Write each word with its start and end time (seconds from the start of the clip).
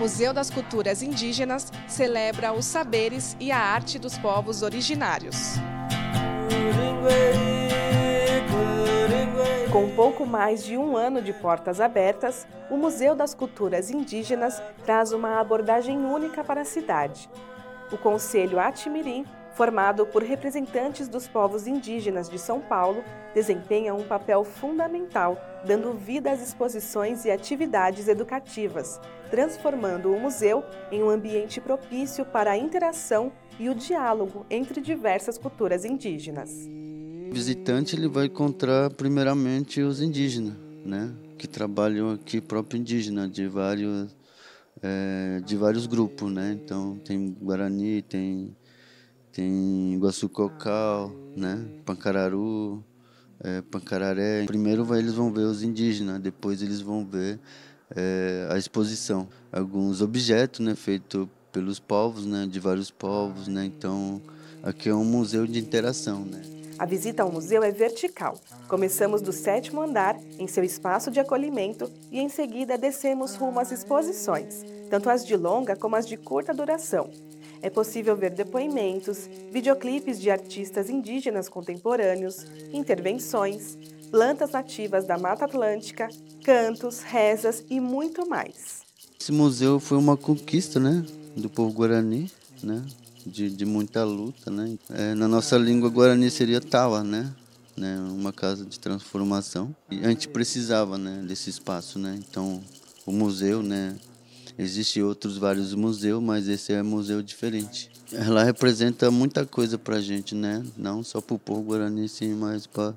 Museu 0.00 0.32
das 0.32 0.48
Culturas 0.48 1.02
Indígenas 1.02 1.70
celebra 1.86 2.54
os 2.54 2.64
saberes 2.64 3.36
e 3.38 3.52
a 3.52 3.58
arte 3.58 3.98
dos 3.98 4.16
povos 4.16 4.62
originários. 4.62 5.56
Com 9.70 9.90
pouco 9.94 10.24
mais 10.24 10.64
de 10.64 10.78
um 10.78 10.96
ano 10.96 11.20
de 11.20 11.34
portas 11.34 11.82
abertas, 11.82 12.46
o 12.70 12.78
Museu 12.78 13.14
das 13.14 13.34
Culturas 13.34 13.90
Indígenas 13.90 14.62
traz 14.86 15.12
uma 15.12 15.38
abordagem 15.38 15.98
única 15.98 16.42
para 16.42 16.62
a 16.62 16.64
cidade. 16.64 17.28
O 17.92 17.98
Conselho 17.98 18.58
Atimirim, 18.58 19.26
formado 19.60 20.06
por 20.06 20.22
representantes 20.22 21.06
dos 21.06 21.28
povos 21.28 21.66
indígenas 21.66 22.30
de 22.30 22.38
São 22.38 22.62
Paulo, 22.62 23.04
desempenha 23.34 23.94
um 23.94 24.04
papel 24.04 24.42
fundamental, 24.42 25.38
dando 25.66 25.92
vida 25.92 26.32
às 26.32 26.40
exposições 26.40 27.26
e 27.26 27.30
atividades 27.30 28.08
educativas, 28.08 28.98
transformando 29.30 30.10
o 30.14 30.18
museu 30.18 30.64
em 30.90 31.02
um 31.02 31.10
ambiente 31.10 31.60
propício 31.60 32.24
para 32.24 32.52
a 32.52 32.56
interação 32.56 33.30
e 33.58 33.68
o 33.68 33.74
diálogo 33.74 34.46
entre 34.48 34.80
diversas 34.80 35.36
culturas 35.36 35.84
indígenas. 35.84 36.66
O 37.30 37.34
visitante 37.34 37.94
ele 37.94 38.08
vai 38.08 38.24
encontrar 38.24 38.88
primeiramente 38.94 39.82
os 39.82 40.00
indígenas, 40.00 40.54
né, 40.86 41.12
que 41.36 41.46
trabalham 41.46 42.12
aqui 42.12 42.40
próprio 42.40 42.80
indígena 42.80 43.28
de 43.28 43.46
vários 43.46 44.16
é, 44.82 45.42
de 45.44 45.56
vários 45.56 45.86
grupos, 45.86 46.32
né? 46.32 46.58
Então 46.64 46.96
tem 47.04 47.36
Guarani, 47.38 48.00
tem 48.00 48.56
tem 49.32 49.94
Iguaçu 49.94 50.28
Cocal, 50.28 51.12
né, 51.36 51.64
Pancararu, 51.84 52.82
é, 53.42 53.62
Pancararé. 53.62 54.44
Primeiro 54.46 54.94
eles 54.96 55.14
vão 55.14 55.32
ver 55.32 55.42
os 55.42 55.62
indígenas, 55.62 56.20
depois 56.20 56.62
eles 56.62 56.80
vão 56.80 57.04
ver 57.06 57.38
é, 57.94 58.48
a 58.50 58.58
exposição, 58.58 59.28
alguns 59.52 60.00
objetos, 60.00 60.60
né, 60.60 60.74
feitos 60.74 61.28
pelos 61.52 61.78
povos, 61.78 62.26
né, 62.26 62.46
de 62.46 62.60
vários 62.60 62.90
povos, 62.90 63.48
né. 63.48 63.64
Então 63.64 64.20
aqui 64.62 64.88
é 64.88 64.94
um 64.94 65.04
museu 65.04 65.46
de 65.46 65.58
interação, 65.58 66.24
né. 66.24 66.42
A 66.78 66.86
visita 66.86 67.22
ao 67.22 67.30
museu 67.30 67.62
é 67.62 67.70
vertical. 67.70 68.40
Começamos 68.66 69.20
do 69.20 69.34
sétimo 69.34 69.82
andar, 69.82 70.18
em 70.38 70.46
seu 70.46 70.64
espaço 70.64 71.10
de 71.10 71.20
acolhimento, 71.20 71.90
e 72.10 72.18
em 72.18 72.30
seguida 72.30 72.78
descemos 72.78 73.34
rumo 73.34 73.60
às 73.60 73.70
exposições, 73.70 74.64
tanto 74.88 75.10
as 75.10 75.26
de 75.26 75.36
longa 75.36 75.76
como 75.76 75.94
as 75.94 76.06
de 76.06 76.16
curta 76.16 76.54
duração. 76.54 77.10
É 77.62 77.68
possível 77.68 78.16
ver 78.16 78.30
depoimentos, 78.30 79.28
videoclipes 79.50 80.20
de 80.20 80.30
artistas 80.30 80.88
indígenas 80.88 81.48
contemporâneos, 81.48 82.46
intervenções, 82.72 83.76
plantas 84.10 84.52
nativas 84.52 85.04
da 85.04 85.18
Mata 85.18 85.44
Atlântica, 85.44 86.08
cantos, 86.44 87.00
rezas 87.00 87.64
e 87.68 87.80
muito 87.80 88.28
mais. 88.28 88.80
Esse 89.20 89.32
museu 89.32 89.78
foi 89.78 89.98
uma 89.98 90.16
conquista, 90.16 90.80
né, 90.80 91.04
do 91.36 91.50
povo 91.50 91.72
guarani, 91.72 92.30
né? 92.62 92.82
de, 93.26 93.50
de 93.50 93.64
muita 93.64 94.04
luta, 94.04 94.50
né? 94.50 94.78
É, 94.90 95.14
na 95.14 95.28
nossa 95.28 95.56
língua 95.56 95.90
guarani 95.90 96.30
seria 96.30 96.60
tawa, 96.60 97.02
né? 97.04 97.32
né? 97.76 97.98
Uma 97.98 98.32
casa 98.32 98.64
de 98.64 98.78
transformação. 98.78 99.74
E 99.90 100.04
a 100.04 100.08
gente 100.08 100.28
precisava, 100.28 100.98
né? 100.98 101.22
Desse 101.26 101.50
espaço, 101.50 101.98
né? 101.98 102.18
Então, 102.18 102.62
o 103.06 103.12
museu, 103.12 103.62
né? 103.62 103.96
Existem 104.58 105.02
outros 105.02 105.38
vários 105.38 105.74
museus, 105.74 106.22
mas 106.22 106.48
esse 106.48 106.72
é 106.72 106.82
um 106.82 106.86
museu 106.86 107.22
diferente. 107.22 107.90
Ela 108.12 108.44
representa 108.44 109.10
muita 109.10 109.46
coisa 109.46 109.78
para 109.78 109.96
a 109.96 110.00
gente, 110.00 110.34
né? 110.34 110.64
Não 110.76 111.02
só 111.02 111.20
para 111.20 111.34
o 111.34 111.38
povo 111.38 111.62
guarani, 111.62 112.08
sim, 112.08 112.34
mas 112.34 112.66
para 112.66 112.94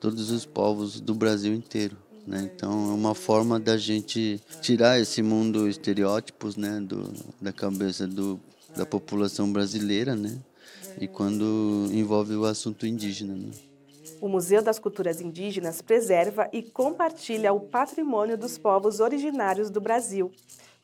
todos 0.00 0.30
os 0.30 0.44
povos 0.44 1.00
do 1.00 1.14
Brasil 1.14 1.52
inteiro. 1.52 1.96
Né? 2.26 2.50
Então 2.54 2.90
é 2.90 2.94
uma 2.94 3.14
forma 3.14 3.60
da 3.60 3.76
gente 3.76 4.40
tirar 4.62 4.98
esse 4.98 5.22
mundo 5.22 5.68
estereótipos 5.68 6.56
né, 6.56 6.80
do, 6.80 7.12
da 7.38 7.52
cabeça 7.52 8.06
do 8.06 8.40
da 8.76 8.84
população 8.84 9.50
brasileira, 9.50 10.14
né? 10.14 10.38
E 11.00 11.08
quando 11.08 11.88
envolve 11.92 12.34
o 12.36 12.44
assunto 12.44 12.86
indígena. 12.86 13.34
Né? 13.34 13.50
O 14.20 14.28
Museu 14.28 14.62
das 14.62 14.78
Culturas 14.78 15.20
Indígenas 15.20 15.80
preserva 15.82 16.48
e 16.52 16.62
compartilha 16.62 17.52
o 17.52 17.60
patrimônio 17.60 18.36
dos 18.38 18.58
povos 18.58 19.00
originários 19.00 19.70
do 19.70 19.80
Brasil. 19.80 20.30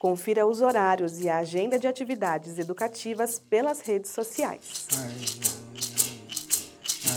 Confira 0.00 0.46
os 0.46 0.62
horários 0.62 1.20
e 1.20 1.28
a 1.28 1.40
agenda 1.40 1.78
de 1.78 1.86
atividades 1.86 2.58
educativas 2.58 3.38
pelas 3.50 3.82
redes 3.82 4.10
sociais. 4.12 4.86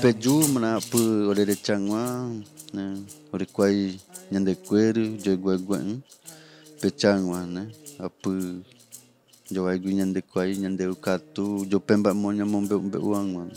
Pejumna 0.01 0.81
pu 0.91 0.97
orere 1.29 1.55
changwa, 1.55 2.27
né? 2.73 3.01
Né? 13.45 13.51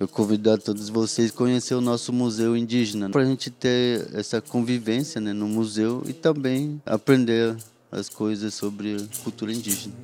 Eu 0.00 0.08
convido 0.08 0.50
a 0.50 0.58
todos 0.58 0.88
vocês 0.88 1.30
a 1.30 1.34
conhecer 1.34 1.76
o 1.76 1.80
nosso 1.80 2.12
museu 2.12 2.56
indígena, 2.56 3.08
para 3.10 3.22
a 3.22 3.26
gente 3.26 3.48
ter 3.48 4.08
essa 4.12 4.40
convivência 4.40 5.20
né, 5.20 5.32
no 5.32 5.46
museu 5.46 6.02
e 6.04 6.12
também 6.12 6.82
aprender 6.84 7.56
as 7.92 8.08
coisas 8.08 8.54
sobre 8.54 8.96
cultura 9.22 9.52
indígena. 9.52 9.94